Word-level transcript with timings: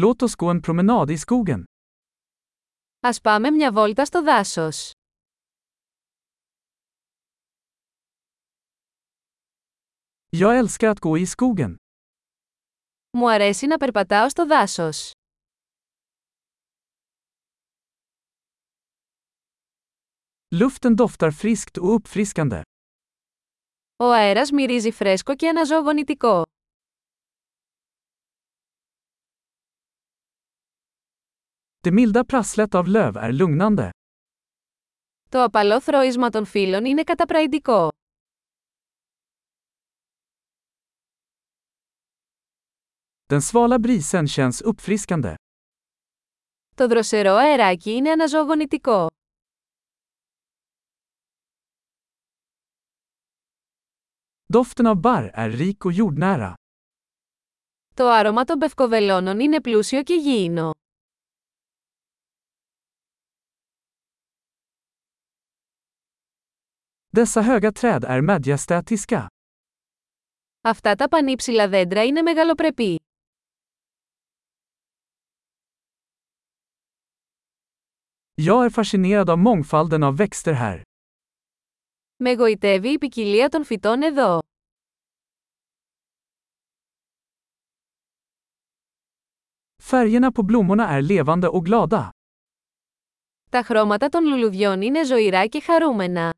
Låt 0.00 0.22
oss 0.22 0.34
gå 0.36 0.50
en 0.50 0.62
promenad 0.62 1.10
i 1.10 1.18
skogen. 1.18 1.64
Ας 3.00 3.20
πάμε 3.20 3.50
μια 3.50 3.72
βόλτα 3.72 4.04
στο 4.04 4.22
δάσος. 4.22 4.90
Jag 10.30 10.58
älskar 10.58 10.88
att 10.88 11.00
gå 11.00 11.18
i 11.18 11.26
skogen. 11.26 11.74
Μου 13.10 13.30
αρέσει 13.30 13.66
να 13.66 13.76
περπατάω 13.76 14.28
στο 14.28 14.46
δάσος. 14.46 15.10
Luften 20.54 20.94
doftar 20.96 21.30
friskt 21.30 21.78
och 21.78 22.00
uppfriskande. 22.00 22.60
Ο 23.96 24.04
αέρας 24.12 24.50
μυρίζει 24.50 24.90
φρέσκο 24.90 25.34
και 25.36 25.48
αναζωογονητικό. 25.48 26.42
Det 31.84 31.90
milda 31.92 32.24
prasslet 32.24 32.74
av 32.74 32.88
löv 32.88 33.16
är 33.16 33.32
lugnande. 33.32 33.90
Το 35.28 35.42
απαλό 35.42 35.80
θρώισμα 35.80 36.30
των 36.30 36.44
φύλων 36.44 36.84
είναι 36.84 37.02
καταπραϊντικό. 37.02 37.88
Den 43.26 43.40
svala 43.40 43.78
brisen 43.78 44.26
känns 44.26 44.62
uppfriskande. 44.62 45.34
Το 46.74 46.86
δροσερό 46.86 47.34
αεράκι 47.34 47.90
είναι 47.90 48.10
αναζωογονητικό. 48.10 49.06
Doften 54.52 54.86
av 54.86 55.00
barr 55.00 55.30
är 55.34 55.50
rik 55.50 55.84
och 55.84 55.92
jordnära. 55.92 56.54
Το 57.94 58.08
άρωμα 58.08 58.44
των 58.44 58.58
πευκοβελώνων 58.58 59.40
είναι 59.40 59.60
πλούσιο 59.60 60.02
και 60.02 60.14
γήινο. 60.14 60.70
Dessa 67.13 67.41
höga 67.41 67.71
träd 67.71 68.03
är 68.03 68.21
majestätiska. 68.21 69.27
Αυτά 70.61 70.95
τα 70.95 71.07
πανύψηλα 71.07 71.67
δέντρα 71.69 72.03
είναι 72.03 72.21
μεγαλοπρεπή. 72.21 72.99
Jag 78.35 78.65
är 78.65 78.69
fascinerad 78.69 79.29
av 79.29 79.37
mångfalden 79.37 80.03
av 80.03 80.17
växter 80.17 80.53
här. 80.53 80.81
Με 82.17 82.33
γοητεύει 82.33 82.89
η 82.89 82.97
ποικιλία 82.97 83.49
των 83.49 83.65
φυτών 83.65 84.01
εδώ. 84.01 84.39
Färgerna 89.83 90.31
på 90.31 90.43
blommorna 90.43 90.87
är 90.87 91.01
levande 91.01 91.47
och 91.47 91.65
glada. 91.65 92.09
Τα 93.49 93.63
χρώματα 93.63 94.09
των 94.09 94.25
λουλουδιών 94.25 94.81
είναι 94.81 95.03
ζωηρά 95.03 95.45
και 95.47 95.59
χαρούμενα. 95.61 96.32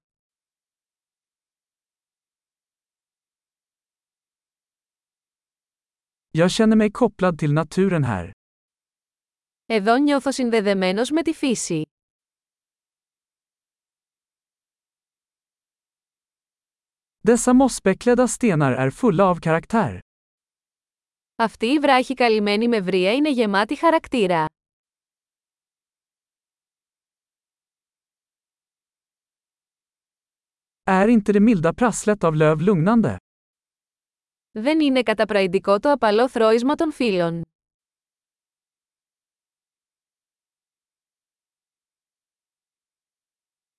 Jag 6.36 6.52
känner 6.52 6.76
mig 6.76 6.92
kopplad 6.92 7.38
till 7.40 7.54
naturen 7.54 8.04
här. 8.04 8.32
Εδώ 9.66 9.96
νιώθω 9.98 10.32
συνδεδεμένος 10.32 11.10
με 11.12 11.22
τη 11.22 11.34
φύση. 11.34 11.86
Dessa 17.28 17.54
mossbeklädda 17.54 18.28
stenar 18.28 18.72
är 18.72 18.90
fulla 18.90 19.26
av 19.26 19.40
karaktär. 19.40 20.00
Αυτή 21.36 21.66
η 21.66 21.80
βράχη 21.80 22.14
καλυμμένη 22.14 22.68
με 22.68 22.80
βρία 22.82 23.14
είναι 23.14 23.30
γεμάτη 23.30 23.76
χαρακτήρα. 23.76 24.46
Är 30.86 31.08
inte 31.08 31.34
det 31.34 31.40
milda 31.40 31.74
prasslet 31.74 32.24
av 32.24 32.36
löv 32.36 32.62
lugnande? 32.62 33.18
Δεν 34.59 34.81
είναι 34.81 35.03
καταπραϊντικό 35.03 35.79
το 35.79 35.91
απαλό 35.91 36.29
θρώισμα 36.29 36.75
των 36.75 36.93
φύλων. 36.93 37.43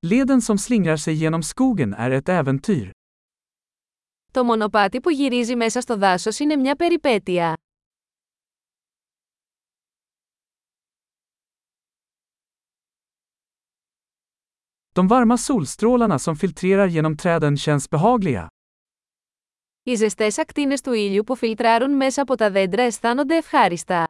Leden 0.07 0.41
som 0.41 0.57
slingrar 0.57 0.97
sig 0.97 1.15
genom 1.15 1.41
skogen 1.41 1.93
är 1.93 2.11
ett 2.11 2.29
äventyr. 2.29 2.89
Το 4.31 4.43
μονοπάτι 4.43 4.99
που 4.99 5.09
γυρίζει 5.09 5.55
μέσα 5.55 5.81
στο 5.81 5.97
δάσος 5.97 6.39
είναι 6.39 6.55
μια 6.55 6.75
περιπέτεια. 6.75 7.57
De 14.95 15.07
varma 15.07 15.38
solstrålarna 15.38 16.19
som 16.19 16.35
filtrerar 16.35 16.88
genom 16.88 17.17
träden 17.17 17.57
känns 17.57 17.89
behagliga. 17.89 18.47
Οι 19.87 19.95
ζεστές 19.95 20.37
ακτίνες 20.37 20.81
του 20.81 20.93
ήλιου 20.93 21.23
που 21.23 21.35
φιλτράρουν 21.35 21.95
μέσα 21.95 22.21
από 22.21 22.35
τα 22.35 22.51
δέντρα 22.51 22.83
αισθάνονται 22.83 23.35
ευχάριστα. 23.37 24.07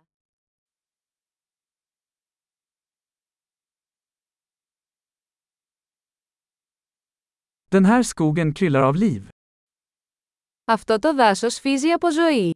Den 7.69 7.85
här 7.85 8.03
skogen 8.03 8.51
kryllar 8.53 8.83
av 8.83 8.95
liv. 8.95 9.27
Αυτό 10.65 10.99
το 10.99 11.15
δάσος 11.15 11.59
φύζει 11.59 11.89
από 11.89 12.11
ζωή. 12.11 12.53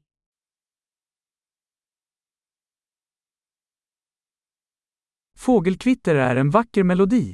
Fågelkvitter 5.40 6.16
är 6.16 6.36
en 6.36 6.50
vacker 6.50 6.84
melodi. 6.84 7.32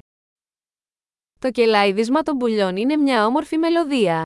Το 1.39 1.51
κελάιδισμα 1.51 2.21
των 2.21 2.37
πουλιών 2.37 2.77
είναι 2.77 2.95
μια 2.95 3.25
όμορφη 3.25 3.57
μελωδία. 3.57 4.25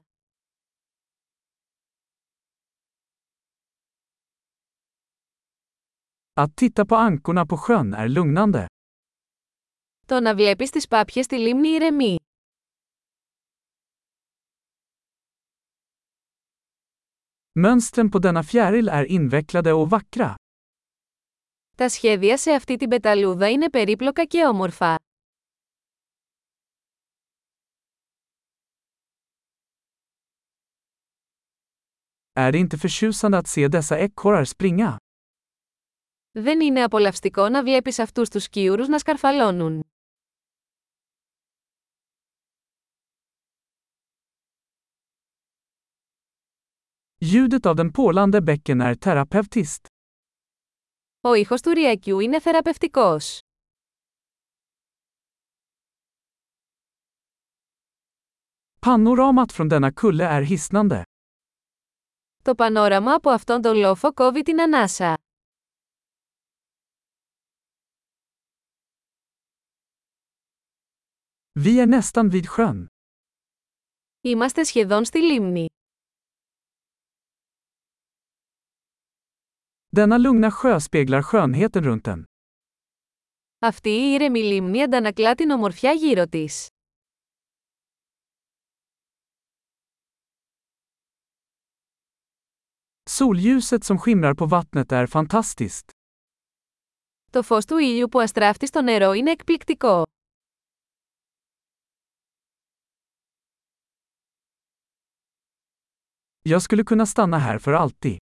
Att 6.35 6.57
titta 6.57 6.87
på 6.87 6.97
ankorna 6.97 7.47
på 7.47 7.57
sjön 7.57 7.95
är 7.95 8.09
lugnande. 8.09 8.67
Το 10.07 10.21
να 10.21 10.35
βλέπεις 10.35 10.71
τις 10.71 10.89
πάπιες 10.89 11.25
στη 11.25 11.37
λίμνη 11.39 11.69
ηρεμεί. 11.69 12.17
Mönstren 17.59 18.11
på 18.11 18.19
denna 18.19 18.43
fjäril 18.43 18.89
är 18.89 19.05
invecklade 19.05 19.73
och 19.73 19.91
vackra. 19.91 20.35
Τα 21.77 21.89
σχέδια 21.89 22.37
σε 22.37 22.51
αυτή 22.53 22.77
την 22.77 22.89
πεταλούδα 22.89 23.51
είναι 23.51 23.71
περίπλοκα 23.71 24.25
και 24.25 24.45
όμορφα. 24.47 24.97
Är 32.35 32.53
det 32.53 32.59
inte 32.59 32.79
förtjusande 32.79 33.39
att 33.39 33.47
se 33.49 33.69
dessa 33.69 33.99
ekorrar 33.99 34.45
springa? 34.45 34.99
Δεν 36.32 36.62
είναι 36.62 36.84
απολαυστικό 36.84 37.50
να 37.50 37.64
βλέπεις 37.64 38.00
αυτούς 38.00 38.30
τους 38.30 38.44
σκιούρους 38.44 38.88
να 38.88 39.00
σκαρφαλώνουν. 39.00 39.84
Ljudet 47.24 47.66
av 47.66 47.76
den 47.76 47.92
porlande 47.92 48.42
bäcken 48.42 48.82
är 48.82 48.96
terapeutiskt. 48.96 49.88
Ο 51.22 51.34
ήχος 51.34 51.62
του 51.62 51.72
ριακιού 51.72 52.20
είναι 52.20 52.40
θεραπευτικός. 52.40 53.40
Panoramat 58.86 59.52
från 59.52 59.70
denna 59.70 59.92
kulle 59.92 60.26
är 60.26 60.42
hisnande. 60.42 61.02
Το 62.42 62.56
πανόραμα 62.56 63.14
από 63.14 63.30
αυτόν 63.30 63.62
τον 63.62 63.78
λόφο 63.78 64.14
κόβει 64.14 64.42
την 64.42 64.62
ανάσα. 64.62 65.18
Vi 71.53 71.81
är 71.81 71.87
nästan 71.87 72.29
vid 72.29 72.49
sjön. 72.49 72.87
Είμαστε 74.21 74.65
σχεδόν 74.65 75.05
στη 75.05 75.19
λίμνη. 75.19 75.67
Denna 79.97 80.19
lugna 80.19 80.51
sjö 80.51 80.81
speglar 80.81 81.23
skönheten 81.23 81.85
runt 81.85 82.05
den. 82.05 82.25
Αυτή 83.59 83.89
η 83.89 84.13
ήρεμη 84.13 84.41
λίμνη 84.43 84.83
αντανακλά 84.83 85.35
την 85.35 85.51
ομορφιά 85.51 85.93
γύρω 85.93 86.27
της. 86.27 86.69
Solljuset 93.11 93.85
som 93.85 93.99
skimrar 93.99 94.35
på 94.35 94.47
vattnet 94.47 94.93
är 94.93 95.07
fantastiskt. 95.07 95.91
Το 97.31 97.43
φως 97.43 97.65
του 97.65 97.79
ήλιου 97.79 98.09
που 98.09 98.21
αστράφτει 98.21 98.67
στο 98.67 98.83
νερό 98.83 99.13
είναι 99.13 99.31
εκπληκτικό. 99.31 100.03
Jag 106.43 106.63
skulle 106.63 106.85
kunna 106.85 107.07
stanna 107.07 107.39
här 107.39 107.59
för 107.59 107.73
alltid. 107.73 108.17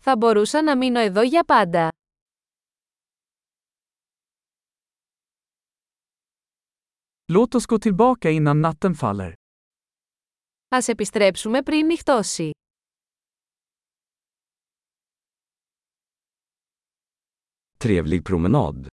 Θα 0.00 0.16
μπορούσα 0.16 0.62
να 0.62 0.76
μείνω 0.76 1.00
εδώ 1.00 1.22
για 1.22 1.44
πάντα. 1.44 1.90
Låt 7.32 7.54
oss 7.54 7.66
gå 7.66 7.78
tillbaka 7.78 8.30
innan 8.30 8.60
natten 8.60 8.94
faller. 8.94 9.32
Ας 10.68 10.88
επιστρέψουμε 10.88 11.62
πριν 11.62 11.86
νυχτώσει. 11.86 12.50
Trevlig 17.78 18.24
promenad. 18.24 18.88